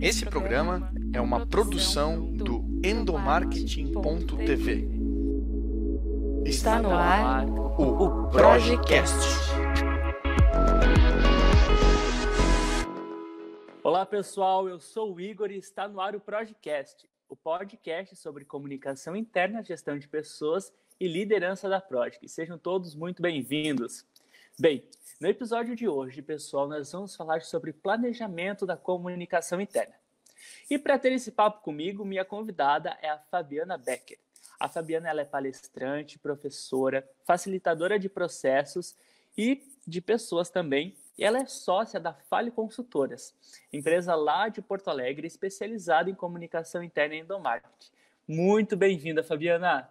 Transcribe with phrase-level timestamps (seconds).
[0.00, 4.88] Esse programa é uma produção do endomarketing.tv.
[6.44, 9.12] Está no ar o Projecast.
[13.82, 18.44] Olá pessoal, eu sou o Igor e está no ar o Projecast, o podcast sobre
[18.44, 22.28] comunicação interna, gestão de pessoas e liderança da Project.
[22.28, 24.06] Sejam todos muito bem-vindos.
[24.60, 24.84] Bem,
[25.20, 29.94] no episódio de hoje, pessoal, nós vamos falar sobre planejamento da comunicação interna.
[30.68, 34.18] E para ter esse papo comigo, minha convidada é a Fabiana Becker.
[34.58, 38.96] A Fabiana ela é palestrante, professora, facilitadora de processos
[39.36, 40.96] e de pessoas também.
[41.16, 43.32] E ela é sócia da Fale Consultoras,
[43.72, 47.92] empresa lá de Porto Alegre especializada em comunicação interna e endomarketing.
[48.26, 49.88] Muito bem-vinda, Fabiana.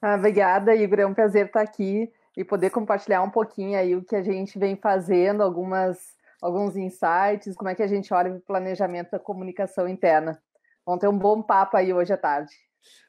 [0.00, 1.00] Ah, obrigada, Igor.
[1.00, 4.58] É um prazer estar aqui e poder compartilhar um pouquinho aí o que a gente
[4.58, 5.98] vem fazendo, algumas,
[6.40, 10.42] alguns insights, como é que a gente olha o planejamento da comunicação interna.
[10.84, 12.52] Vamos ter um bom papo aí hoje à tarde.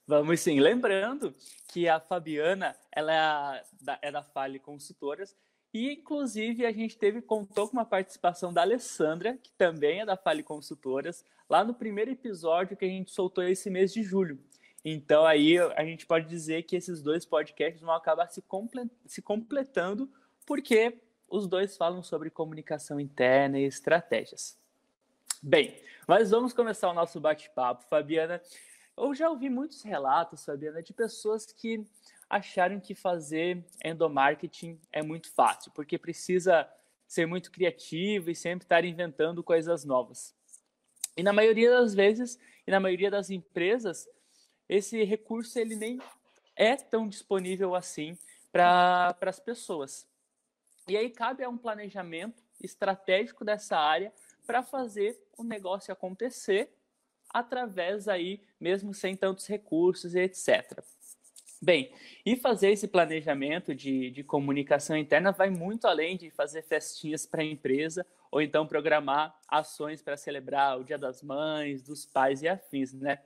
[0.05, 0.59] Vamos sim.
[0.59, 1.33] Lembrando
[1.69, 5.35] que a Fabiana ela é da, é da Fale Consultoras
[5.73, 10.15] e, inclusive, a gente teve, contou com uma participação da Alessandra, que também é da
[10.15, 14.39] Fale Consultoras, lá no primeiro episódio que a gente soltou esse mês de julho.
[14.83, 19.21] Então aí a gente pode dizer que esses dois podcasts vão acabar se, comple se
[19.21, 20.11] completando,
[20.45, 24.57] porque os dois falam sobre comunicação interna e estratégias.
[25.41, 25.75] Bem,
[26.07, 27.85] mas vamos começar o nosso bate-papo.
[27.89, 28.41] Fabiana,
[28.95, 31.85] eu já ouvi muitos relatos, Fabiana, de pessoas que
[32.29, 36.69] acharam que fazer endomarketing é muito fácil, porque precisa
[37.07, 40.35] ser muito criativo e sempre estar inventando coisas novas.
[41.15, 44.07] E na maioria das vezes, e na maioria das empresas,
[44.73, 45.99] esse recurso ele nem
[46.55, 48.17] é tão disponível assim
[48.51, 50.07] para as pessoas.
[50.87, 54.11] E aí cabe a um planejamento estratégico dessa área
[54.47, 56.71] para fazer o negócio acontecer
[57.29, 60.83] através aí, mesmo sem tantos recursos e etc.
[61.61, 61.93] Bem,
[62.25, 67.41] e fazer esse planejamento de, de comunicação interna vai muito além de fazer festinhas para
[67.41, 72.47] a empresa ou então programar ações para celebrar o Dia das Mães, dos pais e
[72.47, 73.19] afins, né?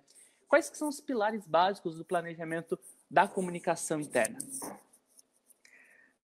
[0.47, 4.37] Quais são os pilares básicos do planejamento da comunicação interna?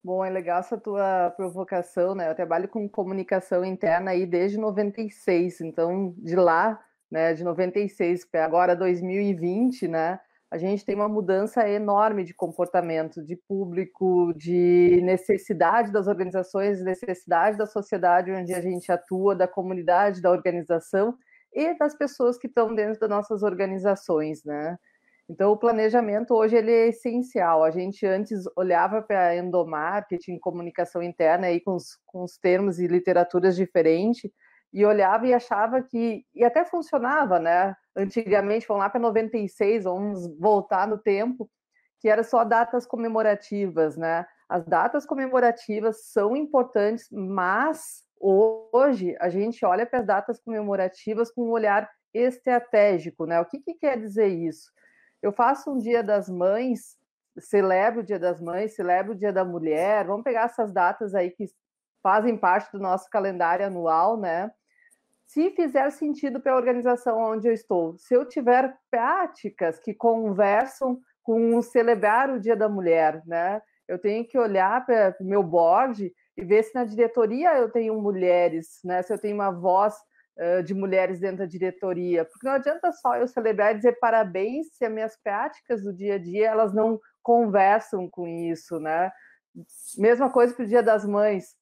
[0.04, 2.30] Bom, é legal essa tua provocação, né?
[2.30, 8.44] Eu trabalho com comunicação interna aí desde 96, então de lá, né, de 96 para
[8.44, 10.20] agora 2020, né,
[10.54, 17.58] a gente tem uma mudança enorme de comportamento, de público, de necessidade das organizações, necessidade
[17.58, 21.18] da sociedade onde a gente atua, da comunidade, da organização,
[21.54, 24.78] e das pessoas que estão dentro das nossas organizações, né?
[25.30, 27.64] Então, o planejamento hoje ele é essencial.
[27.64, 32.88] A gente antes olhava para endomarketing, comunicação interna, aí com os, com os termos e
[32.88, 34.30] literaturas diferentes,
[34.74, 37.76] e olhava e achava que, e até funcionava, né?
[37.96, 41.50] Antigamente, vamos lá para 96, vamos voltar no tempo,
[42.00, 44.26] que era só datas comemorativas, né?
[44.50, 51.44] As datas comemorativas são importantes, mas Hoje, a gente olha para as datas comemorativas com
[51.44, 53.38] um olhar estratégico, né?
[53.42, 54.72] O que, que quer dizer isso?
[55.22, 56.98] Eu faço um Dia das Mães,
[57.38, 61.32] celebro o Dia das Mães, celebro o Dia da Mulher, vamos pegar essas datas aí
[61.32, 61.48] que
[62.02, 64.50] fazem parte do nosso calendário anual, né?
[65.26, 70.98] Se fizer sentido para a organização onde eu estou, se eu tiver práticas que conversam
[71.24, 73.62] com celebrar o Dia da Mulher, né?
[73.86, 78.00] Eu tenho que olhar para o meu board e ver se na diretoria eu tenho
[78.02, 79.02] mulheres, né?
[79.02, 79.96] Se eu tenho uma voz
[80.38, 84.68] uh, de mulheres dentro da diretoria, porque não adianta só eu celebrar e dizer parabéns
[84.74, 89.12] se as minhas práticas do dia a dia elas não conversam com isso, né?
[89.98, 91.56] Mesma coisa para o Dia das Mães.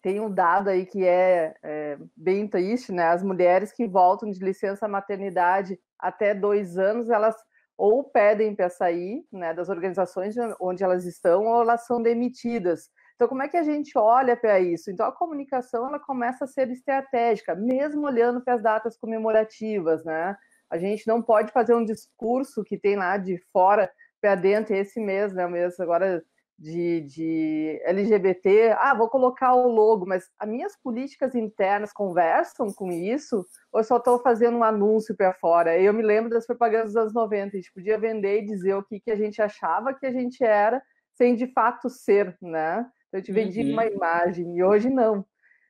[0.00, 3.08] Tem um dado aí que é, é bem triste, né?
[3.08, 7.34] As mulheres que voltam de licença maternidade até dois anos, elas
[7.76, 12.88] ou pedem para sair né, das organizações onde elas estão, ou elas são demitidas.
[13.16, 14.90] Então, como é que a gente olha para isso?
[14.90, 20.36] Então, a comunicação ela começa a ser estratégica, mesmo olhando para as datas comemorativas, né?
[20.70, 23.90] A gente não pode fazer um discurso que tem lá de fora
[24.20, 25.46] para dentro esse mês, né?
[25.46, 26.22] Mês agora
[26.58, 28.76] de, de LGBT.
[28.78, 33.46] Ah, vou colocar o logo, mas as minhas políticas internas conversam com isso?
[33.72, 35.78] Ou só estou fazendo um anúncio para fora?
[35.78, 38.82] Eu me lembro das propagandas dos anos 90, a gente podia vender e dizer o
[38.82, 40.82] que, que a gente achava que a gente era,
[41.14, 42.86] sem de fato ser, né?
[43.16, 43.72] Eu te vendi uhum.
[43.72, 45.24] uma imagem e hoje não.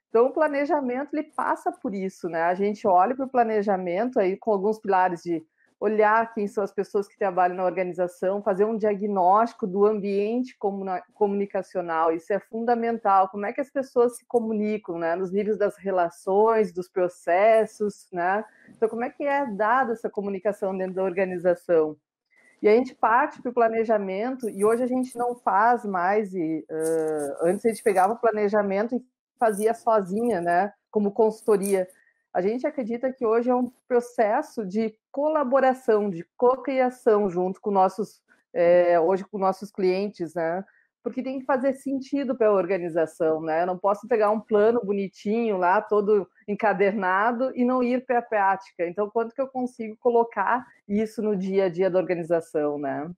[0.08, 2.43] Então, o planejamento ele passa por isso, né?
[2.43, 5.44] A gente olha para o planejamento aí com alguns pilares de
[5.78, 10.56] olhar quem são as pessoas que trabalham na organização, fazer um diagnóstico do ambiente
[11.14, 13.28] comunicacional, isso é fundamental.
[13.28, 15.14] Como é que as pessoas se comunicam, né?
[15.14, 18.44] Nos níveis das relações, dos processos, né?
[18.70, 21.96] Então, como é que é dada essa comunicação dentro da organização?
[22.62, 26.64] E a gente parte para o planejamento, e hoje a gente não faz mais, e,
[26.70, 29.05] uh, antes a gente pegava o planejamento e
[29.38, 30.73] fazia sozinha, né?
[30.91, 31.87] Como consultoria
[32.37, 38.20] a gente acredita que hoje é um processo de colaboração, de cocriação junto com nossos,
[38.53, 40.62] é, hoje com nossos clientes, né?
[41.06, 43.62] Porque tem que fazer sentido para a organização, né?
[43.62, 48.23] Eu não posso pegar um plano bonitinho lá, todo encadernado e não ir para a
[48.23, 48.85] prática.
[48.88, 53.08] Então, quanto que eu consigo colocar isso no dia a dia da organização, né?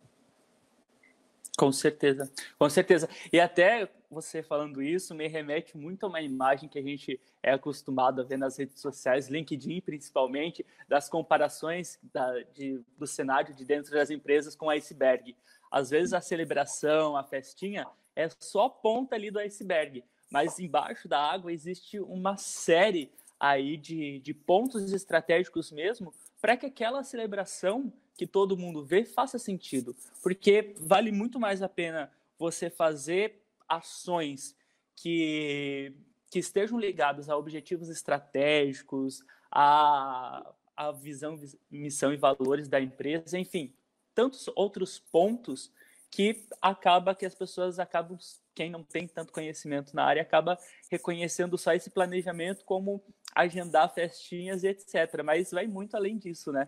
[1.56, 3.08] Com certeza, com certeza.
[3.32, 7.52] E até você falando isso me remete muito a uma imagem que a gente é
[7.52, 13.64] acostumado a ver nas redes sociais, LinkedIn principalmente, das comparações da, de, do cenário de
[13.64, 15.34] dentro das empresas com iceberg.
[15.70, 21.08] Às vezes a celebração, a festinha é só a ponta ali do iceberg, mas embaixo
[21.08, 27.92] da água existe uma série aí de, de pontos estratégicos mesmo para que aquela celebração
[28.16, 29.94] que todo mundo vê faça sentido.
[30.22, 34.56] Porque vale muito mais a pena você fazer ações
[34.96, 35.92] que,
[36.30, 41.38] que estejam ligadas a objetivos estratégicos, a, a visão,
[41.70, 43.72] missão e valores da empresa, enfim,
[44.18, 45.72] tantos outros pontos
[46.10, 48.18] que acaba que as pessoas acabam,
[48.52, 50.58] quem não tem tanto conhecimento na área, acaba
[50.90, 53.00] reconhecendo só esse planejamento como
[53.32, 55.22] agendar festinhas e etc.
[55.24, 56.66] Mas vai muito além disso, né?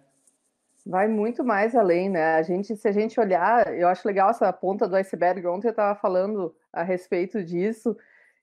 [0.86, 2.36] Vai muito mais além, né?
[2.36, 5.44] A gente, se a gente olhar, eu acho legal essa ponta do iceberg.
[5.48, 7.96] Ontem eu estava falando a respeito disso,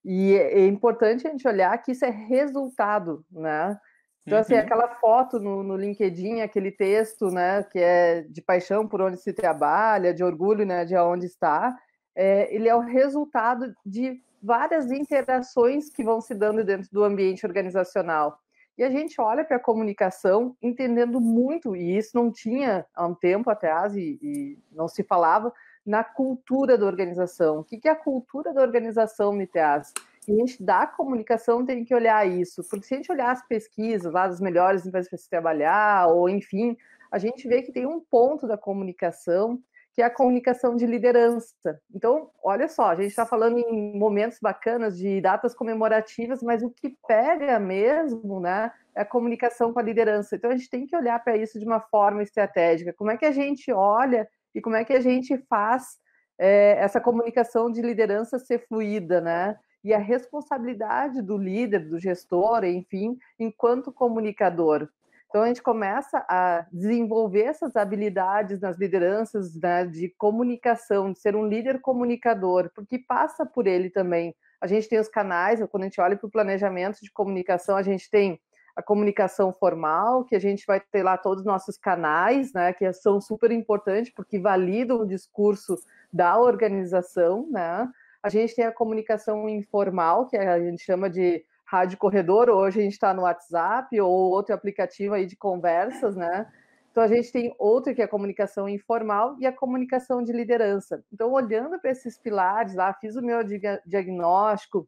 [0.03, 3.79] e é, importante a gente olhar que isso é resultado, né?
[4.27, 4.59] Então, assim, uhum.
[4.59, 9.31] aquela foto no, no, LinkedIn, aquele texto, né, que é de paixão por onde se
[9.31, 11.73] trabalha, de orgulho, né, de onde está,
[12.13, 17.45] é, ele é o resultado de várias interações que vão se dando dentro do ambiente
[17.45, 18.37] organizacional.
[18.77, 23.15] E a gente olha para a comunicação entendendo muito, e isso não tinha há um
[23.15, 25.53] tempo atrás, e, e não se falava,
[25.85, 27.59] na cultura da organização.
[27.59, 29.93] O que, que é a cultura da organização me traz?
[30.27, 34.27] Gente da comunicação tem que olhar isso, porque se a gente olhar as pesquisas lá
[34.27, 36.75] das melhores empresas para se trabalhar, ou enfim,
[37.09, 39.61] a gente vê que tem um ponto da comunicação
[39.97, 41.81] que é a comunicação de liderança.
[41.91, 46.69] Então, olha só, a gente está falando em momentos bacanas de datas comemorativas, mas o
[46.69, 50.35] que pega mesmo, né, é a comunicação com a liderança.
[50.35, 52.93] Então, a gente tem que olhar para isso de uma forma estratégica.
[52.93, 55.97] Como é que a gente olha e como é que a gente faz
[56.37, 59.57] é, essa comunicação de liderança ser fluida, né?
[59.83, 64.89] E a responsabilidade do líder, do gestor, enfim, enquanto comunicador.
[65.29, 71.35] Então a gente começa a desenvolver essas habilidades nas lideranças né, de comunicação, de ser
[71.35, 74.33] um líder comunicador, porque passa por ele também.
[74.61, 77.83] A gente tem os canais, quando a gente olha para o planejamento de comunicação, a
[77.83, 78.39] gente tem
[78.75, 82.91] a comunicação formal, que a gente vai ter lá todos os nossos canais, né, que
[82.93, 85.75] são super importantes porque validam o discurso
[86.13, 87.89] da organização, né?
[88.27, 92.83] A gente tem a comunicação informal, que a gente chama de Rádio Corredor, hoje a
[92.83, 96.45] gente está no WhatsApp ou outro aplicativo aí de conversas, né?
[96.91, 101.01] Então a gente tem outro que é a comunicação informal e a comunicação de liderança.
[101.09, 103.39] Então, olhando para esses pilares lá, fiz o meu
[103.85, 104.85] diagnóstico,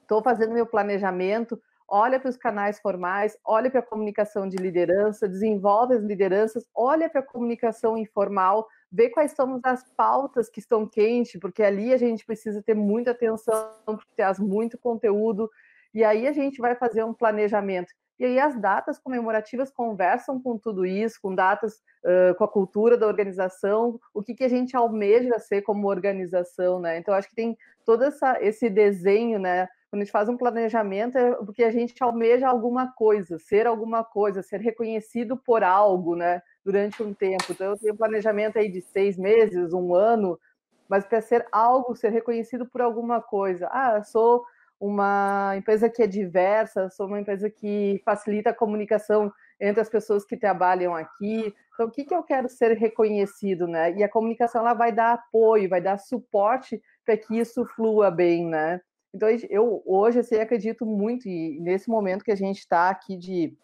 [0.00, 5.28] estou fazendo meu planejamento, olha para os canais formais, olha para a comunicação de liderança,
[5.28, 10.86] desenvolve as lideranças, olha para a comunicação informal, vê quais são as pautas que estão
[10.86, 15.50] quentes, porque ali a gente precisa ter muita atenção, porque traz muito conteúdo,
[15.94, 17.92] e aí a gente vai fazer um planejamento.
[18.18, 22.96] E aí as datas comemorativas conversam com tudo isso, com datas, uh, com a cultura
[22.96, 26.98] da organização, o que, que a gente almeja ser como organização, né?
[26.98, 29.66] Então acho que tem todo essa, esse desenho, né?
[29.92, 34.02] Quando a gente faz um planejamento é porque a gente almeja alguma coisa, ser alguma
[34.02, 36.40] coisa, ser reconhecido por algo, né?
[36.64, 37.44] Durante um tempo.
[37.50, 40.40] Então eu tenho um planejamento aí de seis meses, um ano,
[40.88, 43.68] mas para ser algo, ser reconhecido por alguma coisa.
[43.70, 44.42] Ah, sou
[44.80, 49.30] uma empresa que é diversa, sou uma empresa que facilita a comunicação
[49.60, 51.54] entre as pessoas que trabalham aqui.
[51.74, 53.92] Então, o que, que eu quero ser reconhecido, né?
[53.92, 58.46] E a comunicação ela vai dar apoio, vai dar suporte para que isso flua bem,
[58.46, 58.80] né?
[59.14, 63.54] Então, eu hoje assim, acredito muito, e nesse momento que a gente está aqui de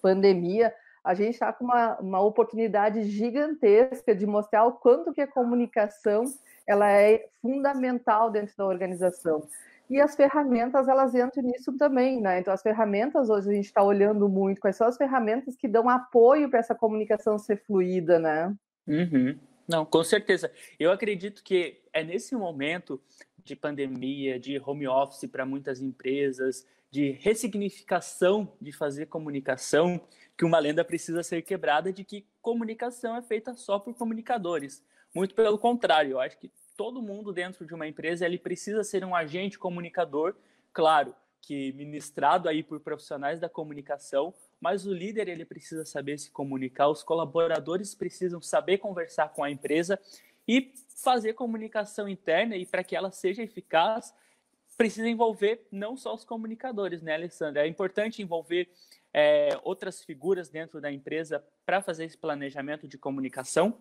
[0.00, 5.26] pandemia, a gente está com uma, uma oportunidade gigantesca de mostrar o quanto que a
[5.26, 6.24] comunicação
[6.66, 9.42] ela é fundamental dentro da organização.
[9.88, 12.38] e as ferramentas elas entram nisso também, né?
[12.38, 15.88] Então as ferramentas hoje a gente está olhando muito quais são as ferramentas que dão
[15.88, 18.54] apoio para essa comunicação ser fluida, né?
[18.86, 19.36] Uhum.
[19.66, 20.50] Não, com certeza.
[20.78, 23.00] Eu acredito que é nesse momento
[23.44, 30.00] de pandemia, de home office para muitas empresas, de ressignificação de fazer comunicação,
[30.36, 34.84] que uma lenda precisa ser quebrada de que comunicação é feita só por comunicadores.
[35.14, 39.04] Muito pelo contrário, eu acho que todo mundo dentro de uma empresa ele precisa ser
[39.04, 40.34] um agente comunicador,
[40.72, 46.30] claro, que ministrado aí por profissionais da comunicação, mas o líder ele precisa saber se
[46.30, 49.98] comunicar, os colaboradores precisam saber conversar com a empresa
[50.46, 54.14] e fazer comunicação interna e para que ela seja eficaz,
[54.76, 57.64] precisa envolver não só os comunicadores, né, Alessandra?
[57.64, 58.68] É importante envolver
[59.12, 63.76] é, outras figuras dentro da empresa para fazer esse planejamento de comunicação?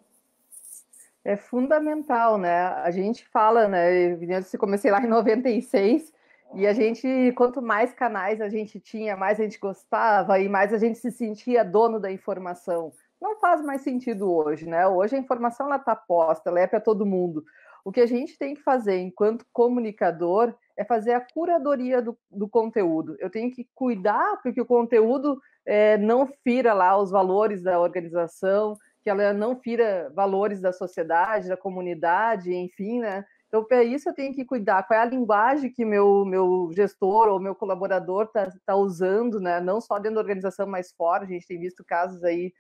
[1.24, 2.54] É fundamental, né?
[2.54, 4.14] A gente fala, né?
[4.14, 6.14] Eu comecei lá em 96
[6.56, 10.74] e a gente, quanto mais canais a gente tinha, mais a gente gostava e mais
[10.74, 12.92] a gente se sentia dono da informação.
[13.22, 14.88] Não faz mais sentido hoje, né?
[14.88, 17.44] Hoje a informação ela está posta, ela é para todo mundo.
[17.84, 22.48] O que a gente tem que fazer enquanto comunicador é fazer a curadoria do, do
[22.48, 23.16] conteúdo.
[23.20, 28.78] Eu tenho que cuidar porque o conteúdo é, não fira lá os valores da organização,
[29.02, 33.26] que ela não fira valores da sociedade, da comunidade, enfim, né?
[33.48, 37.28] Então, para isso eu tenho que cuidar qual é a linguagem que meu, meu gestor
[37.28, 39.60] ou meu colaborador está tá usando, né?
[39.60, 41.24] Não só dentro da organização, mas fora.
[41.24, 42.54] A gente tem visto casos aí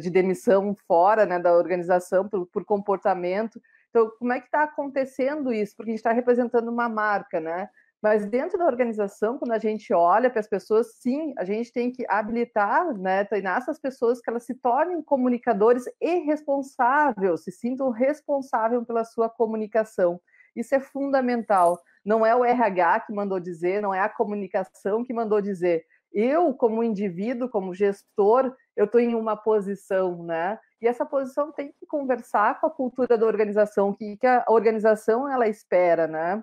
[0.00, 3.60] de demissão fora né, da organização por, por comportamento.
[3.90, 5.76] Então, como é que está acontecendo isso?
[5.76, 7.68] Porque a gente está representando uma marca, né?
[8.02, 11.92] Mas dentro da organização, quando a gente olha para as pessoas, sim, a gente tem
[11.92, 17.90] que habilitar, né, treinar essas pessoas que elas se tornem comunicadores e responsáveis, se sintam
[17.90, 20.20] responsáveis pela sua comunicação.
[20.56, 21.80] Isso é fundamental.
[22.04, 25.84] Não é o RH que mandou dizer, não é a comunicação que mandou dizer.
[26.12, 30.58] Eu, como indivíduo, como gestor, eu estou em uma posição, né?
[30.80, 35.28] E essa posição tem que conversar com a cultura da organização, que, que a organização
[35.28, 36.42] ela espera, né?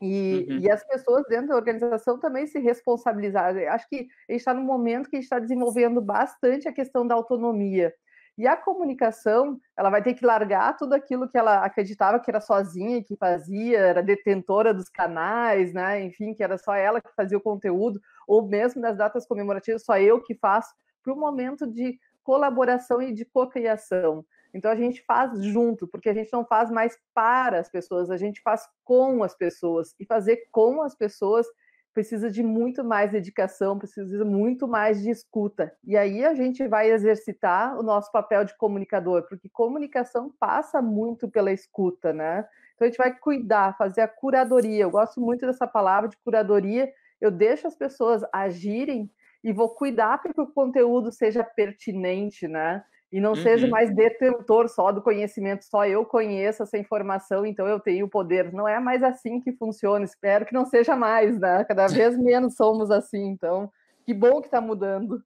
[0.00, 0.58] E, uhum.
[0.58, 3.56] e, as pessoas dentro da organização também se responsabilizar.
[3.68, 7.04] Acho que a gente está num momento que a gente está desenvolvendo bastante a questão
[7.04, 7.92] da autonomia.
[8.38, 12.40] E a comunicação, ela vai ter que largar tudo aquilo que ela acreditava que era
[12.40, 16.04] sozinha, que fazia, era detentora dos canais, né?
[16.04, 19.98] Enfim, que era só ela que fazia o conteúdo, ou mesmo nas datas comemorativas, só
[19.98, 20.72] eu que faço,
[21.02, 24.24] para o momento de colaboração e de cocriação.
[24.52, 28.16] Então a gente faz junto, porque a gente não faz mais para as pessoas, a
[28.16, 29.94] gente faz com as pessoas.
[29.98, 31.46] E fazer com as pessoas
[31.92, 35.74] precisa de muito mais dedicação, precisa muito mais de escuta.
[35.82, 41.28] E aí a gente vai exercitar o nosso papel de comunicador, porque comunicação passa muito
[41.28, 42.46] pela escuta, né?
[42.74, 44.84] Então a gente vai cuidar, fazer a curadoria.
[44.84, 46.88] Eu gosto muito dessa palavra de curadoria.
[47.20, 49.10] Eu deixo as pessoas agirem
[49.42, 52.84] e vou cuidar para que o conteúdo seja pertinente, né?
[53.10, 53.42] e não uhum.
[53.42, 58.08] seja mais detentor só do conhecimento, só eu conheço essa informação, então eu tenho o
[58.08, 58.52] poder.
[58.52, 61.64] Não é mais assim que funciona, espero que não seja mais, né?
[61.64, 63.70] Cada vez menos somos assim, então
[64.04, 65.22] que bom que está mudando.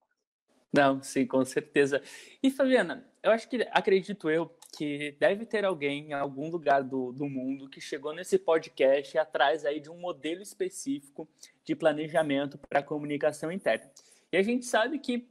[0.73, 2.01] Não, sim, com certeza.
[2.43, 7.13] E Fabiana, eu acho que acredito eu que deve ter alguém em algum lugar do,
[7.13, 11.29] do mundo que chegou nesse podcast atrás aí de um modelo específico
[11.65, 13.91] de planejamento para comunicação interna.
[14.33, 15.29] E a gente sabe que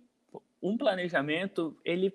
[0.61, 2.13] um planejamento ele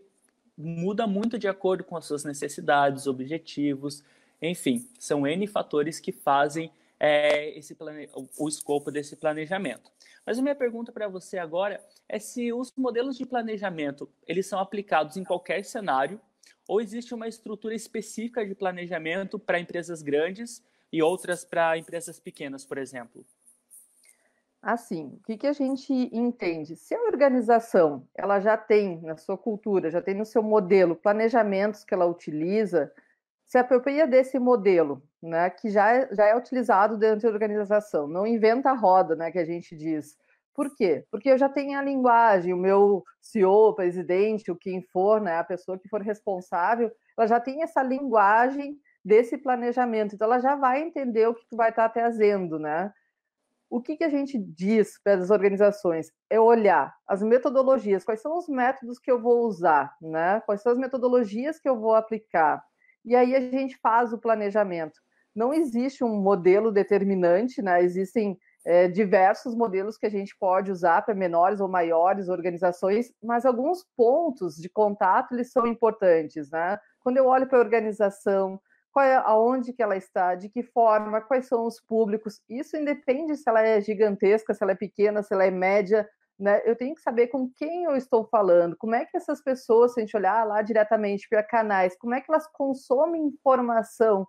[0.57, 4.05] muda muito de acordo com as suas necessidades, objetivos,
[4.41, 8.09] enfim, são N fatores que fazem é, esse plane...
[8.39, 9.91] o escopo desse planejamento.
[10.25, 14.59] Mas a minha pergunta para você agora é se os modelos de planejamento eles são
[14.61, 16.21] aplicados em qualquer cenário
[16.69, 22.65] ou existe uma estrutura específica de planejamento para empresas grandes e outras para empresas pequenas,
[22.65, 23.25] por exemplo?
[24.61, 26.75] Assim, o que, que a gente entende?
[26.75, 31.85] Se a organização ela já tem na sua cultura, já tem no seu modelo planejamentos
[31.85, 32.93] que ela utiliza,
[33.45, 38.09] se apropria desse modelo, né, que já é, já é utilizado dentro da organização.
[38.09, 40.19] Não inventa a roda, né, que a gente diz.
[40.57, 41.05] Por quê?
[41.11, 45.45] Porque eu já tenho a linguagem, o meu CEO, presidente, o quem for, né, a
[45.45, 50.15] pessoa que for responsável, ela já tem essa linguagem desse planejamento.
[50.15, 52.91] Então ela já vai entender o que tu vai estar trazendo, né?
[53.69, 56.13] o que, que a gente diz para as organizações?
[56.31, 60.41] É olhar as metodologias, quais são os métodos que eu vou usar, né?
[60.47, 62.63] quais são as metodologias que eu vou aplicar.
[63.05, 65.01] E aí a gente faz o planejamento.
[65.35, 67.83] Não existe um modelo determinante, né?
[67.83, 73.47] existem é, diversos modelos que a gente pode usar para menores ou maiores organizações, mas
[73.47, 76.51] alguns pontos de contato eles são importantes.
[76.51, 76.77] Né?
[76.99, 81.21] Quando eu olho para a organização, qual é, aonde que ela está, de que forma,
[81.21, 82.41] quais são os públicos.
[82.49, 86.09] Isso independe se ela é gigantesca, se ela é pequena, se ela é média,
[86.39, 86.61] né?
[86.65, 90.01] Eu tenho que saber com quem eu estou falando, como é que essas pessoas, se
[90.01, 94.27] a gente olhar lá diretamente para canais, como é que elas consomem informação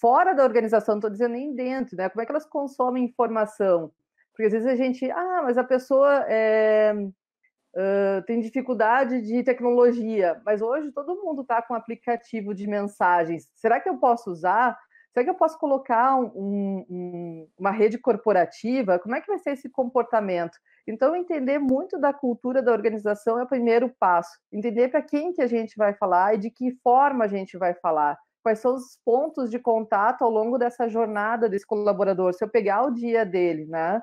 [0.00, 2.08] fora da organização, não estou dizendo nem dentro, né?
[2.08, 3.90] Como é que elas consomem informação?
[4.32, 10.40] Porque às vezes a gente, ah, mas a pessoa é, uh, tem dificuldade de tecnologia,
[10.44, 13.48] mas hoje todo mundo está com aplicativo de mensagens.
[13.54, 14.78] Será que eu posso usar?
[15.12, 18.98] Será que eu posso colocar um, um, uma rede corporativa?
[18.98, 20.58] Como é que vai ser esse comportamento?
[20.86, 24.38] Então, entender muito da cultura da organização é o primeiro passo.
[24.52, 27.72] Entender para quem que a gente vai falar e de que forma a gente vai
[27.72, 28.18] falar.
[28.46, 32.32] Quais são os pontos de contato ao longo dessa jornada desse colaborador?
[32.32, 34.00] Se eu pegar o dia dele, né?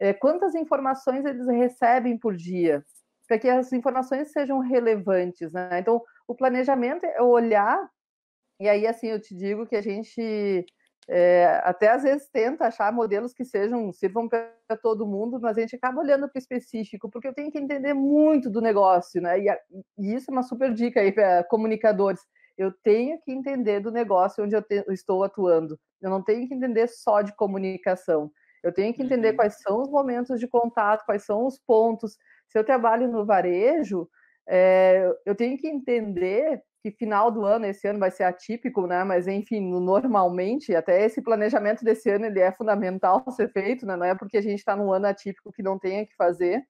[0.00, 2.84] É, quantas informações eles recebem por dia?
[3.28, 5.78] Para que as informações sejam relevantes, né?
[5.78, 7.88] Então, o planejamento é olhar,
[8.58, 10.66] e aí, assim, eu te digo que a gente
[11.08, 15.60] é, até às vezes tenta achar modelos que sejam sirvam para todo mundo, mas a
[15.60, 19.38] gente acaba olhando para o específico, porque eu tenho que entender muito do negócio, né?
[19.38, 19.48] E,
[19.98, 22.20] e isso é uma super dica aí para comunicadores.
[22.56, 25.78] Eu tenho que entender do negócio onde eu, te, eu, estou atuando.
[26.00, 28.30] Eu não tenho que entender só de comunicação.
[28.62, 29.36] Eu tenho que entender uhum.
[29.36, 32.16] quais são os momentos de contato, quais são os pontos.
[32.48, 34.08] Se eu trabalho no varejo,
[34.48, 39.04] é, eu tenho que entender que final do ano, esse ano vai ser atípico, né?
[39.04, 43.96] Mas enfim, normalmente, até esse planejamento desse ano ele é fundamental ser feito, né?
[43.96, 46.62] Não é porque a gente está num ano atípico que não tenha que fazer.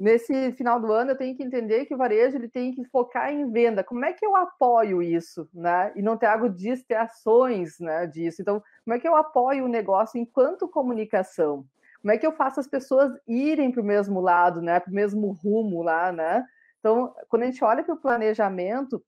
[0.00, 3.30] Nesse final do ano, eu tenho que entender que o varejo ele tem que focar
[3.30, 3.84] em venda.
[3.84, 5.92] Como é que eu apoio isso, né?
[5.94, 8.06] E não trago distrações, né?
[8.06, 8.40] Disso.
[8.40, 11.66] Então, como é que eu apoio o negócio enquanto comunicação?
[12.00, 14.80] Como é que eu faço as pessoas irem para o mesmo lado, né?
[14.80, 16.46] Para o mesmo rumo lá, né?
[16.78, 19.04] Então, quando a gente olha para o planejamento,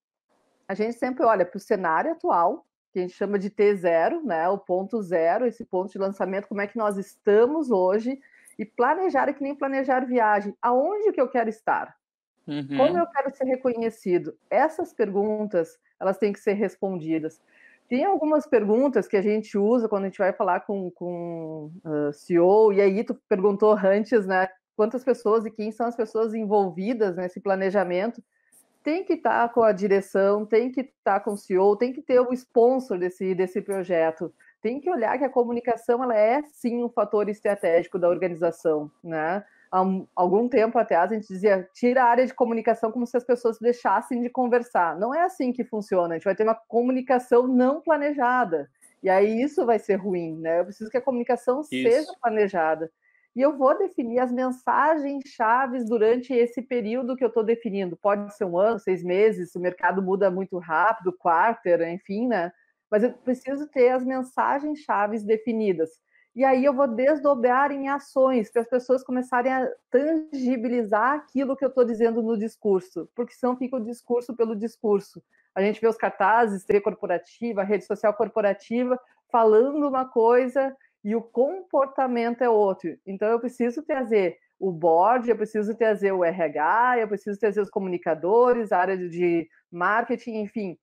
[0.69, 4.47] a gente sempre olha para o cenário atual, que a gente chama de T0, né?
[4.51, 8.21] O ponto zero, esse ponto de lançamento, como é que nós estamos hoje,
[8.59, 10.57] e planejar é que nem planejar viagem.
[10.61, 11.95] Aonde que eu quero estar?
[12.47, 12.77] Uhum.
[12.77, 14.37] Como eu quero ser reconhecido?
[14.51, 17.41] Essas perguntas, elas têm que ser respondidas.
[17.89, 22.13] Tem algumas perguntas que a gente usa quando a gente vai falar com, com uh,
[22.13, 24.49] CEO, e aí tu perguntou antes, né?
[24.75, 28.23] Quantas pessoas e quem são as pessoas envolvidas nesse planejamento?
[28.83, 31.93] tem que estar tá com a direção, tem que estar tá com o CEO, tem
[31.93, 34.35] que ter o sponsor desse, desse projeto.
[34.63, 39.45] Tem que olhar que a comunicação ela é sim um fator estratégico da organização, né?
[39.71, 39.83] Há
[40.15, 43.59] algum tempo atrás a gente dizia tira a área de comunicação como se as pessoas
[43.59, 44.99] deixassem de conversar.
[44.99, 46.15] Não é assim que funciona.
[46.15, 48.71] A gente vai ter uma comunicação não planejada.
[49.03, 50.61] E aí isso vai ser ruim, né?
[50.61, 51.69] Eu preciso que a comunicação isso.
[51.71, 52.91] seja planejada
[53.35, 57.97] e eu vou definir as mensagens chaves durante esse período que eu estou definindo.
[57.97, 62.53] Pode ser um ano, seis meses, o mercado muda muito rápido, quarter, enfim, né?
[62.93, 65.89] Mas eu preciso ter as mensagens chaves definidas.
[66.37, 71.65] E aí eu vou desdobrar em ações para as pessoas começarem a tangibilizar aquilo que
[71.65, 75.23] eu estou dizendo no discurso, porque senão fica o discurso pelo discurso.
[75.55, 79.01] A gente vê os cartazes, TV corporativa, rede social corporativa,
[79.31, 82.95] falando uma coisa e o comportamento é outro.
[83.07, 87.71] Então, eu preciso trazer o board, eu preciso trazer o RH, eu preciso trazer os
[87.71, 90.79] comunicadores, a área de marketing, enfim,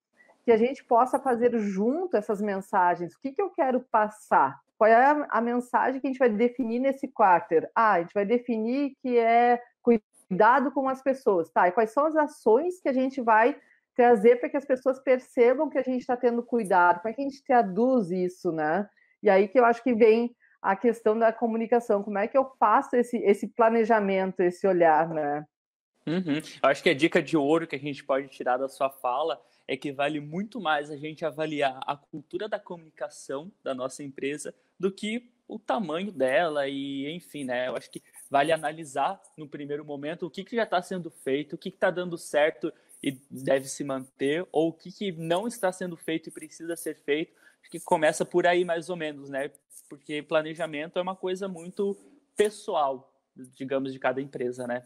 [0.49, 3.13] que a gente possa fazer junto essas mensagens.
[3.13, 4.59] O que, que eu quero passar?
[4.79, 7.69] Qual é a, mensagem que a gente vai definir nesse quarter?
[7.75, 11.51] Ah, a gente vai definir que é cuidado com as pessoas.
[11.51, 13.55] Tá, e quais são as ações que a gente vai
[13.95, 17.01] trazer para que as pessoas percebam que a gente está tendo cuidado?
[17.01, 18.89] Como é que a gente traduz isso, né?
[19.21, 22.51] E aí que eu acho que vem a questão da comunicação, como é que eu
[22.59, 25.45] faço esse, esse planejamento, esse olhar, né?
[26.07, 26.41] Uhum.
[26.63, 29.39] Eu acho que a dica de ouro que a gente pode tirar da sua fala
[29.69, 34.53] é que vale muito mais a gente avaliar a cultura da comunicação da nossa empresa
[34.79, 37.67] do que o tamanho dela e, enfim, né?
[37.67, 41.53] Eu acho que vale analisar no primeiro momento o que, que já está sendo feito,
[41.53, 45.71] o que está dando certo e deve se manter, ou o que, que não está
[45.71, 49.51] sendo feito e precisa ser feito Acho que começa por aí mais ou menos, né?
[49.87, 51.97] Porque planejamento é uma coisa muito
[52.35, 54.83] pessoal, digamos, de cada empresa, né?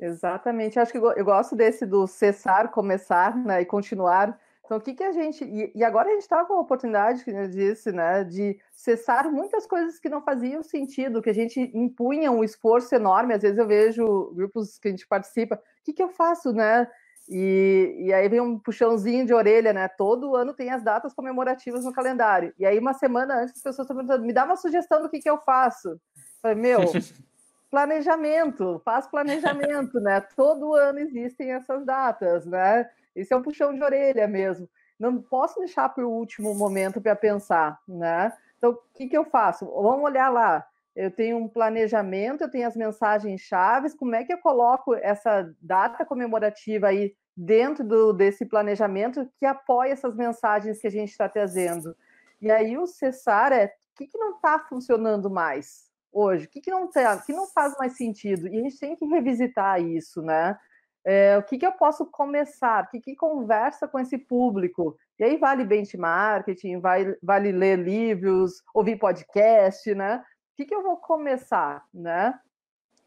[0.00, 0.78] Exatamente.
[0.78, 4.38] Acho que eu gosto desse do cessar, começar, né, e continuar.
[4.64, 5.44] Então, o que, que a gente.
[5.44, 9.66] E, agora a gente está com a oportunidade, que eu disse, né, de cessar muitas
[9.66, 13.34] coisas que não faziam sentido, que a gente impunha um esforço enorme.
[13.34, 16.86] Às vezes eu vejo grupos que a gente participa, o que, que eu faço, né?
[17.28, 19.86] E, e aí vem um puxãozinho de orelha, né?
[19.88, 22.54] Todo ano tem as datas comemorativas no calendário.
[22.58, 25.18] E aí, uma semana antes, as pessoas estão perguntando: me dá uma sugestão do que,
[25.18, 25.88] que eu faço.
[25.90, 25.98] Eu
[26.40, 26.80] falei, meu,
[27.70, 30.20] planejamento, faz planejamento, né?
[30.36, 32.88] Todo ano existem essas datas, né?
[33.14, 34.68] Isso é um puxão de orelha mesmo.
[34.98, 38.32] não posso deixar para o último momento para pensar, né?
[38.56, 39.66] Então, o que, que eu faço?
[39.66, 40.66] Vamos olhar lá.
[40.96, 43.94] Eu tenho um planejamento, eu tenho as mensagens chaves.
[43.94, 49.92] Como é que eu coloco essa data comemorativa aí dentro do, desse planejamento que apoia
[49.92, 51.96] essas mensagens que a gente está trazendo?
[52.40, 56.46] E aí o cessar é o que, que não está funcionando mais hoje?
[56.46, 58.48] O que, que não tá, que não faz mais sentido?
[58.48, 60.58] E a gente tem que revisitar isso, né?
[61.04, 62.84] É, o que, que eu posso começar?
[62.84, 64.96] O que, que conversa com esse público?
[65.18, 70.18] E aí vale benchmarking, vale, vale ler livros, ouvir podcast, né?
[70.18, 72.38] O que, que eu vou começar, né?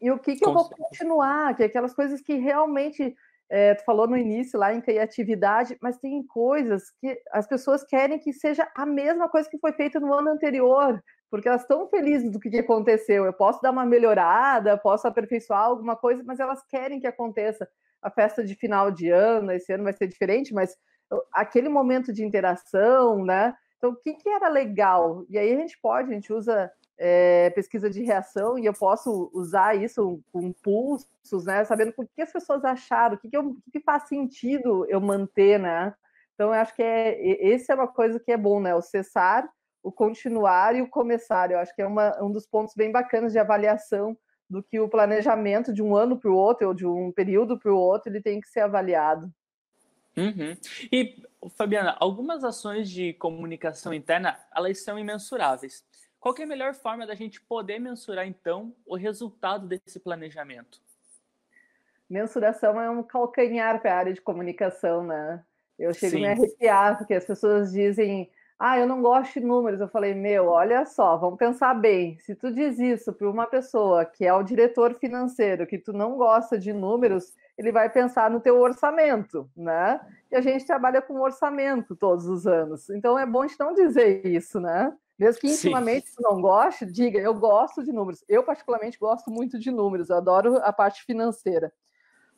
[0.00, 1.54] E o que, que eu vou continuar?
[1.54, 3.14] Que é aquelas coisas que realmente
[3.48, 8.18] é, tu falou no início lá em criatividade, mas tem coisas que as pessoas querem
[8.18, 11.00] que seja a mesma coisa que foi feita no ano anterior,
[11.32, 13.24] porque elas estão felizes do que aconteceu.
[13.24, 17.66] Eu posso dar uma melhorada, posso aperfeiçoar alguma coisa, mas elas querem que aconteça
[18.02, 20.76] a festa de final de ano, esse ano vai ser diferente, mas
[21.32, 23.56] aquele momento de interação, né?
[23.78, 25.24] Então, o que, que era legal?
[25.30, 29.30] E aí a gente pode, a gente usa é, pesquisa de reação e eu posso
[29.32, 31.64] usar isso com pulsos, né?
[31.64, 34.84] Sabendo o que as pessoas acharam, o que, que, eu, o que, que faz sentido
[34.86, 35.94] eu manter, né?
[36.34, 38.74] Então, eu acho que é, esse é uma coisa que é bom, né?
[38.74, 39.48] O cessar,
[39.82, 41.50] o continuar e o começar.
[41.50, 44.16] Eu acho que é uma, um dos pontos bem bacanas de avaliação
[44.48, 47.72] do que o planejamento de um ano para o outro ou de um período para
[47.72, 49.32] o outro ele tem que ser avaliado.
[50.16, 50.54] Uhum.
[50.92, 51.22] E
[51.56, 55.84] Fabiana, algumas ações de comunicação interna elas são imensuráveis.
[56.20, 60.80] Qual é a melhor forma da gente poder mensurar então o resultado desse planejamento?
[62.08, 65.42] Mensuração é um calcanhar para a área de comunicação, né?
[65.78, 66.18] Eu chego Sim.
[66.18, 68.30] a me arrepiar porque as pessoas dizem
[68.64, 69.80] ah, eu não gosto de números.
[69.80, 72.16] Eu falei, meu, olha só, vamos pensar bem.
[72.20, 76.16] Se tu diz isso para uma pessoa que é o diretor financeiro, que tu não
[76.16, 80.00] gosta de números, ele vai pensar no teu orçamento, né?
[80.30, 82.88] E a gente trabalha com orçamento todos os anos.
[82.90, 84.96] Então é bom a gente não dizer isso, né?
[85.18, 86.14] Mesmo que intimamente Sim.
[86.18, 88.24] tu não goste, diga, eu gosto de números.
[88.28, 91.72] Eu, particularmente, gosto muito de números, eu adoro a parte financeira.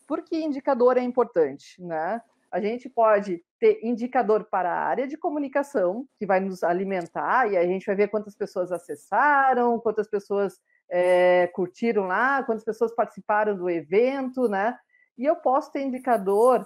[0.06, 2.22] Por que indicador é importante, né?
[2.54, 7.56] A gente pode ter indicador para a área de comunicação, que vai nos alimentar, e
[7.56, 13.56] a gente vai ver quantas pessoas acessaram, quantas pessoas é, curtiram lá, quantas pessoas participaram
[13.56, 14.78] do evento, né?
[15.18, 16.64] E eu posso ter indicador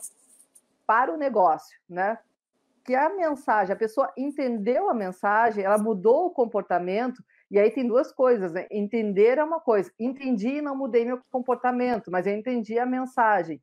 [0.87, 2.18] para o negócio, né?
[2.85, 7.88] Que a mensagem, a pessoa entendeu a mensagem, ela mudou o comportamento, e aí tem
[7.88, 8.66] duas coisas, né?
[8.70, 13.59] Entender é uma coisa, entendi e não mudei meu comportamento, mas eu entendi a mensagem.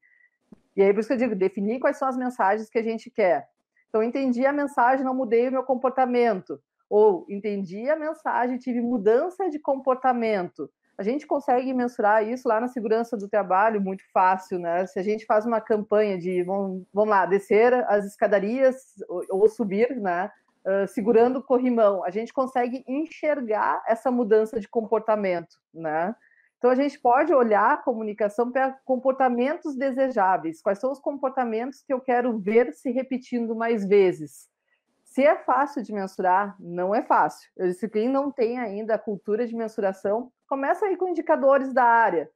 [0.75, 3.09] E aí, por isso que eu digo, definir quais são as mensagens que a gente
[3.09, 3.47] quer.
[3.89, 6.59] Então, entendi a mensagem, não mudei o meu comportamento.
[6.89, 10.69] Ou entendi a mensagem, tive mudança de comportamento.
[10.97, 14.85] A gente consegue mensurar isso lá na segurança do trabalho muito fácil, né?
[14.85, 18.75] Se a gente faz uma campanha de, vamos, vamos lá, descer as escadarias
[19.09, 20.31] ou, ou subir, né?
[20.65, 26.15] Uh, segurando o corrimão, a gente consegue enxergar essa mudança de comportamento, né?
[26.65, 30.63] Então, a gente pode olhar a comunicação para comportamentos desejáveis.
[30.63, 34.49] Quais são os comportamentos que eu quero ver se repetindo mais vezes?
[35.03, 37.47] Se é fácil de mensurar, não é fácil.
[37.55, 41.83] Eu disse quem não tem ainda a cultura de mensuração, começa aí com indicadores da
[41.83, 42.31] área.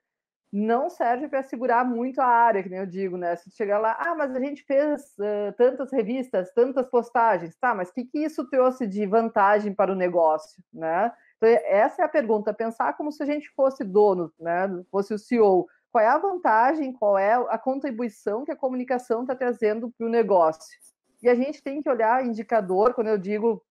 [0.54, 3.36] Não serve para segurar muito a área, que nem eu digo, né?
[3.36, 7.74] Se chegar lá, ah, mas a gente fez uh, tantas revistas, tantas postagens, tá?
[7.74, 11.12] Mas o que, que isso trouxe de vantagem para o negócio, né?
[11.40, 14.68] Então, essa é a pergunta, pensar como se a gente fosse dono, né?
[14.92, 15.68] fosse o CEO.
[15.90, 20.10] Qual é a vantagem, qual é a contribuição que a comunicação está trazendo para o
[20.10, 20.78] negócio?
[21.24, 23.64] E a gente tem que olhar indicador, quando eu digo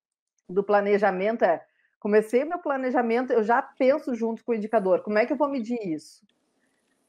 [0.48, 1.62] do planejamento, é
[2.00, 5.48] comecei meu planejamento, eu já penso junto com o indicador, como é que eu vou
[5.48, 6.24] medir isso?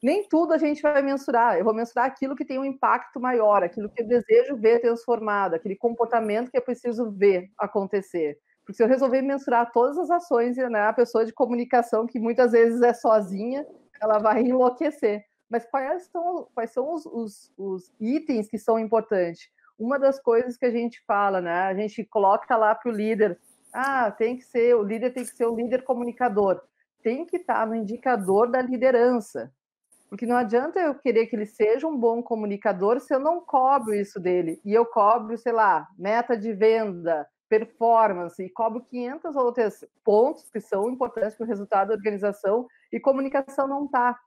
[0.02, 3.64] Nem tudo a gente vai mensurar, eu vou mensurar aquilo que tem um impacto maior,
[3.64, 8.40] aquilo que eu desejo ver transformado, aquele comportamento que eu preciso ver acontecer.
[8.70, 12.52] Porque se eu resolver mensurar todas as ações, né, a pessoa de comunicação, que muitas
[12.52, 13.66] vezes é sozinha,
[14.00, 15.26] ela vai enlouquecer.
[15.50, 19.50] Mas quais são, quais são os, os, os itens que são importantes?
[19.76, 21.64] Uma das coisas que a gente fala, né?
[21.64, 23.40] A gente coloca lá para o líder,
[23.74, 26.62] ah, tem que ser, o líder tem que ser o líder comunicador.
[27.02, 29.52] Tem que estar no indicador da liderança.
[30.08, 33.96] Porque não adianta eu querer que ele seja um bom comunicador se eu não cobro
[33.96, 34.62] isso dele.
[34.64, 40.62] E eu cobro, sei lá, meta de venda, performance e cobro 500 outros pontos que
[40.62, 44.18] são importantes para o resultado da organização e comunicação não está.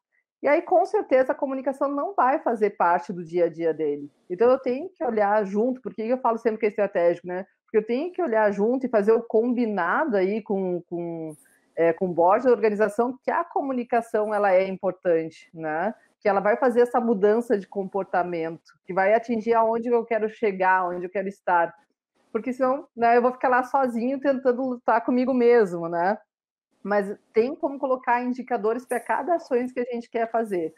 [0.43, 4.11] E aí, com certeza, a comunicação não vai fazer parte do dia a dia dele.
[4.29, 7.47] Então, eu tenho que olhar junto, porque eu falo sempre que é estratégico, né?
[7.65, 11.37] Porque eu tenho que olhar junto e fazer o combinado aí com, com,
[11.77, 15.95] é, com o board da organização que a comunicação ela é importante, né?
[16.23, 20.89] que ela vai fazer essa mudança de comportamento, que vai atingir aonde eu quero chegar,
[20.89, 21.75] onde eu quero estar.
[22.33, 26.19] Porque senão né, eu vou ficar lá sozinho tentando lutar comigo mesmo, né?
[26.83, 30.75] Mas tem como colocar indicadores para cada ações que a gente quer fazer.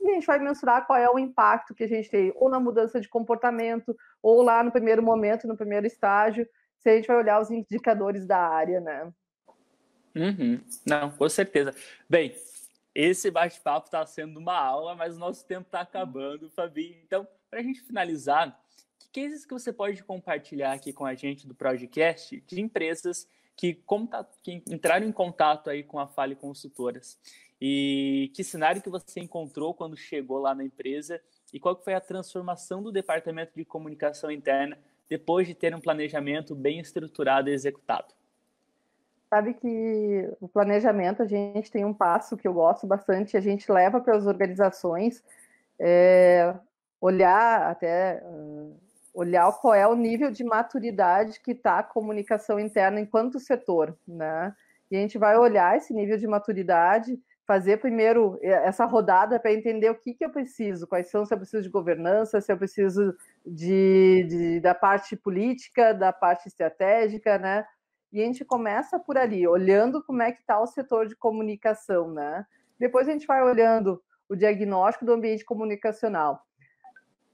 [0.00, 2.60] E a gente vai mensurar qual é o impacto que a gente tem, ou na
[2.60, 6.46] mudança de comportamento, ou lá no primeiro momento, no primeiro estágio,
[6.78, 9.12] se a gente vai olhar os indicadores da área, né?
[10.14, 10.60] Uhum.
[10.86, 11.74] Não, com certeza.
[12.08, 12.34] Bem,
[12.94, 17.00] esse bate-papo está sendo uma aula, mas o nosso tempo está acabando, Fabi.
[17.04, 18.58] Então, para a gente finalizar,
[19.12, 23.78] cases que você pode compartilhar aqui com a gente do podcast de empresas que,
[24.42, 27.18] que entraram em contato aí com a Fale Consultoras?
[27.60, 31.20] E que cenário que você encontrou quando chegou lá na empresa
[31.52, 36.54] e qual foi a transformação do departamento de comunicação interna depois de ter um planejamento
[36.54, 38.14] bem estruturado e executado?
[39.28, 43.70] Sabe que o planejamento, a gente tem um passo que eu gosto bastante, a gente
[43.70, 45.22] leva para as organizações
[45.78, 46.54] é,
[47.00, 48.76] olhar até uh,
[49.20, 54.54] olhar qual é o nível de maturidade que está a comunicação interna enquanto setor, né?
[54.90, 59.90] E a gente vai olhar esse nível de maturidade, fazer primeiro essa rodada para entender
[59.90, 63.14] o que, que eu preciso, quais são, se eu preciso de governança, se eu preciso
[63.44, 67.66] de, de da parte política, da parte estratégica, né?
[68.10, 72.10] E a gente começa por ali, olhando como é que está o setor de comunicação,
[72.10, 72.46] né?
[72.78, 76.40] Depois a gente vai olhando o diagnóstico do ambiente comunicacional.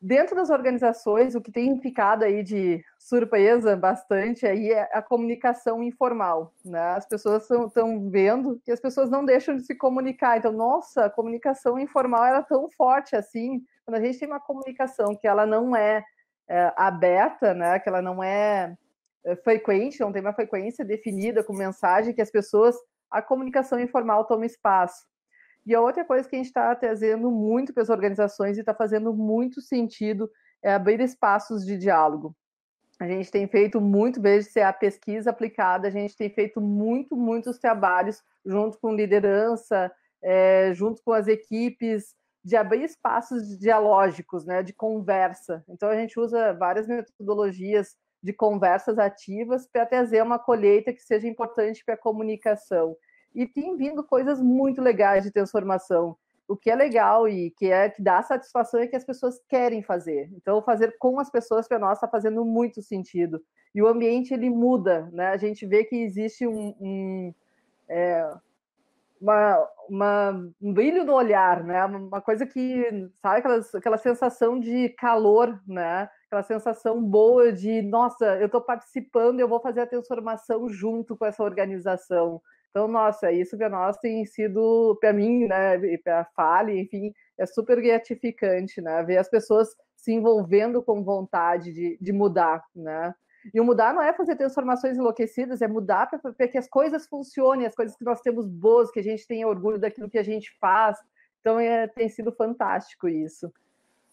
[0.00, 5.82] Dentro das organizações, o que tem ficado aí de surpresa bastante aí é a comunicação
[5.82, 6.90] informal, né?
[6.90, 10.36] As pessoas estão vendo que as pessoas não deixam de se comunicar.
[10.36, 13.62] Então, nossa, a comunicação informal era tão forte assim.
[13.84, 16.04] Quando a gente tem uma comunicação que ela não é,
[16.48, 17.78] é aberta, né?
[17.78, 18.76] Que ela não é
[19.24, 22.76] eh, frequente, não tem uma frequência definida com mensagem que as pessoas,
[23.10, 25.06] a comunicação informal toma espaço.
[25.66, 28.72] E a outra coisa que a gente está trazendo muito para as organizações e está
[28.72, 30.30] fazendo muito sentido
[30.62, 32.34] é abrir espaços de diálogo.
[33.00, 37.14] A gente tem feito muito, desde ser a pesquisa aplicada, a gente tem feito muito,
[37.14, 44.62] muitos trabalhos junto com liderança, é, junto com as equipes, de abrir espaços dialógicos, né,
[44.62, 45.64] de conversa.
[45.68, 51.26] Então, a gente usa várias metodologias de conversas ativas para trazer uma colheita que seja
[51.26, 52.96] importante para a comunicação.
[53.36, 56.16] E tem vindo coisas muito legais de transformação.
[56.48, 59.82] O que é legal e que é que dá satisfação é que as pessoas querem
[59.82, 60.30] fazer.
[60.32, 63.42] Então, fazer com as pessoas para nós está fazendo muito sentido.
[63.74, 65.28] E o ambiente ele muda, né?
[65.28, 67.34] A gente vê que existe um, um
[67.88, 68.26] é,
[69.20, 71.84] uma, uma, um brilho no olhar, né?
[71.84, 76.08] Uma coisa que, sabe, aquela, aquela sensação de calor, né?
[76.26, 81.24] aquela sensação boa de, nossa, eu estou participando, eu vou fazer a transformação junto com
[81.24, 82.42] essa organização.
[82.76, 87.46] Então, nossa, isso para nós tem sido, para mim, né, para a Fale, enfim, é
[87.46, 93.14] super gratificante, né, ver as pessoas se envolvendo com vontade de, de mudar, né.
[93.54, 97.64] E o mudar não é fazer transformações enlouquecidas, é mudar para que as coisas funcionem,
[97.64, 100.54] as coisas que nós temos boas, que a gente tenha orgulho daquilo que a gente
[100.60, 100.98] faz.
[101.40, 103.50] Então, é, tem sido fantástico isso.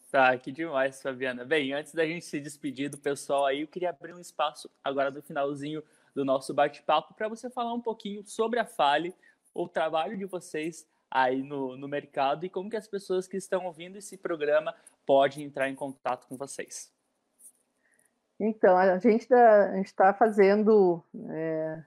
[0.10, 1.44] Tá, que demais, Fabiana.
[1.44, 5.12] Bem, antes da gente se despedir do pessoal aí, eu queria abrir um espaço agora
[5.12, 9.16] no finalzinho do nosso bate-papo para você falar um pouquinho sobre a Fale,
[9.54, 13.66] o trabalho de vocês aí no, no mercado e como que as pessoas que estão
[13.66, 16.92] ouvindo esse programa podem entrar em contato com vocês.
[18.40, 21.84] Então, a gente tá, está fazendo é,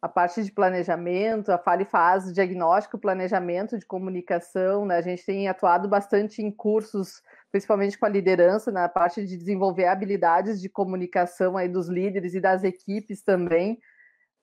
[0.00, 4.96] a parte de planejamento, a Fale faz diagnóstico, planejamento de comunicação, né?
[4.96, 9.86] A gente tem atuado bastante em cursos, principalmente com a liderança, na parte de desenvolver
[9.86, 13.78] habilidades de comunicação aí dos líderes e das equipes também.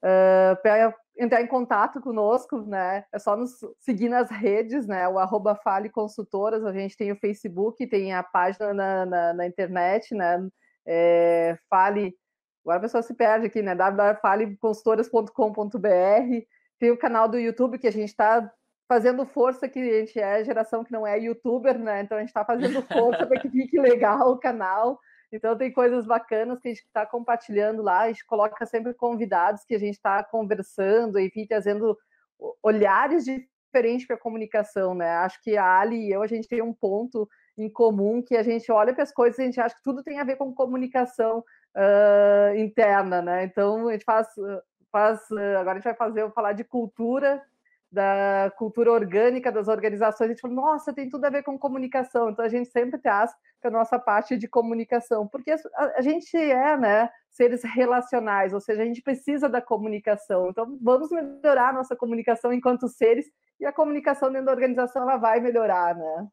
[0.04, 3.06] Uh, para entrar em contato conosco, né?
[3.12, 5.08] É só nos seguir nas redes, né?
[5.08, 9.48] O arroba Fale Consultoras, a gente tem o Facebook, tem a página na, na, na
[9.48, 10.48] internet, né?
[10.86, 12.14] É, Fale
[12.66, 13.76] Agora a pessoa se perde aqui, né?
[13.76, 16.46] www.faleconsultoras.com.br.
[16.80, 18.52] Tem o canal do YouTube que a gente está
[18.88, 22.02] fazendo força, que a gente é geração que não é youtuber, né?
[22.02, 25.00] Então a gente está fazendo força para que fique legal o canal.
[25.32, 28.02] Então tem coisas bacanas que a gente está compartilhando lá.
[28.02, 31.98] A gente coloca sempre convidados que a gente está conversando, enfim, trazendo
[32.62, 35.10] olhares diferentes para a comunicação, né?
[35.18, 38.44] Acho que a Ali e eu, a gente tem um ponto em comum que a
[38.44, 40.54] gente olha para as coisas e a gente acha que tudo tem a ver com
[40.54, 43.46] comunicação uh, interna, né?
[43.46, 44.28] Então a gente faz,
[44.92, 47.42] faz agora a gente vai fazer, falar de cultura
[47.96, 52.30] da cultura orgânica das organizações, a gente falou, nossa, tem tudo a ver com comunicação.
[52.30, 53.32] Então a gente sempre traz
[53.64, 55.60] a nossa parte de comunicação, porque a,
[55.96, 60.50] a, gente é, né, seres relacionais, ou seja, a gente precisa da comunicação.
[60.50, 63.26] Então vamos melhorar a nossa comunicação enquanto seres
[63.60, 66.28] e a comunicação dentro da organização ela vai melhorar, né?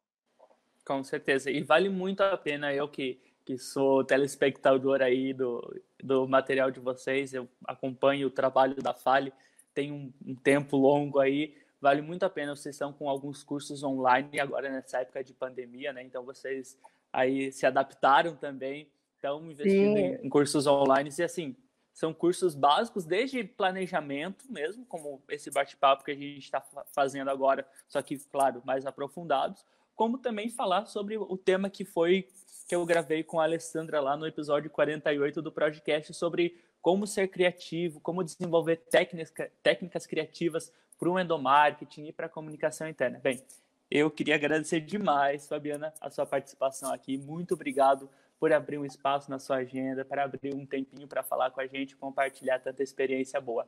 [0.85, 1.49] Com certeza.
[1.49, 5.61] E vale muito a pena eu que que sou telespectador aí do,
[6.01, 9.33] do material de vocês, eu acompanho o trabalho da Fale,
[9.73, 13.83] tem um, um, tempo longo aí, vale muito a pena, vocês estão com alguns cursos
[13.83, 16.77] online agora nessa época de pandemia, né, então vocês
[17.11, 21.09] aí se adaptaram também, estão investindo em, em, cursos online.
[21.17, 21.55] E assim,
[21.93, 27.67] são cursos básicos desde planejamento mesmo, como esse bate-papo que a gente está fazendo agora,
[27.87, 29.63] só que, claro, mais aprofundados,
[29.95, 32.27] como também falar sobre o tema que foi
[32.67, 37.29] que eu gravei com a Alessandra lá no episódio 48 do podcast sobre como ser
[37.29, 40.69] criativo, como desenvolver técnicas, técnicas criativas
[40.99, 43.21] para o endomarketing e para a comunicação interna.
[43.23, 43.41] Bem,
[43.89, 47.17] eu queria agradecer demais, Fabiana, a sua participação aqui.
[47.17, 51.51] Muito obrigado por abrir um espaço na sua agenda, para abrir um tempinho para falar
[51.51, 53.65] com a gente, compartilhar tanta experiência boa.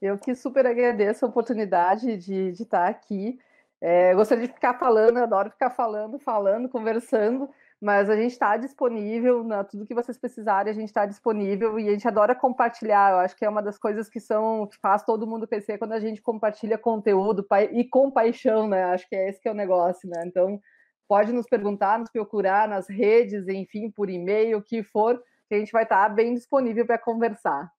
[0.00, 3.36] Eu que super agradeço a oportunidade de, de estar aqui.
[3.80, 7.50] É, gostaria de ficar falando, adoro ficar falando, falando, conversando,
[7.80, 11.88] mas a gente está disponível, né, tudo que vocês precisarem, a gente está disponível e
[11.88, 13.12] a gente adora compartilhar.
[13.12, 15.92] Eu acho que é uma das coisas que são que faz todo mundo crescer quando
[15.92, 18.84] a gente compartilha conteúdo e com paixão, né?
[18.84, 20.22] Acho que é esse que é o negócio, né?
[20.26, 20.60] Então,
[21.08, 25.58] pode nos perguntar, nos procurar nas redes, enfim, por e-mail, o que for, que a
[25.58, 27.72] gente vai estar tá bem disponível para conversar.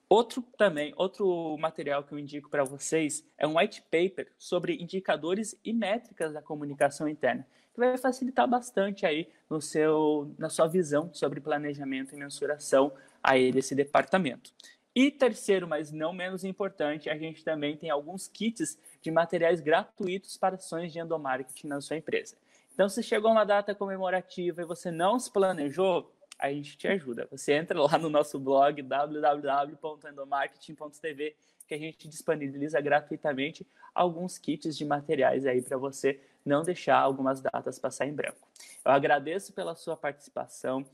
[0.09, 5.57] Outro também, outro material que eu indico para vocês é um white paper sobre indicadores
[5.63, 11.09] e métricas da comunicação interna, que vai facilitar bastante aí no seu, na sua visão
[11.13, 12.91] sobre planejamento e mensuração
[13.23, 14.51] aí desse departamento.
[14.93, 20.35] E terceiro, mas não menos importante, a gente também tem alguns kits de materiais gratuitos
[20.35, 22.35] para ações de endomarketing na sua empresa.
[22.77, 27.27] Então, se chegou uma data comemorativa e você não se planejou, a gente te ajuda.
[27.31, 31.35] Você entra lá no nosso blog www.endomarketing.tv
[31.67, 37.41] que a gente disponibiliza gratuitamente alguns kits de materiais aí para você não deixar algumas
[37.41, 38.47] datas passar em branco.
[38.85, 40.85] Eu agradeço pela sua participação.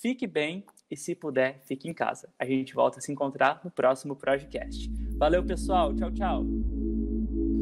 [0.00, 2.30] Fique bem e, se puder, fique em casa.
[2.38, 4.90] A gente volta a se encontrar no próximo podcast.
[5.18, 5.94] Valeu, pessoal.
[5.94, 6.46] Tchau, tchau.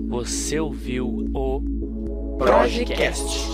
[0.07, 1.61] Você ouviu o
[2.39, 3.54] Projecast.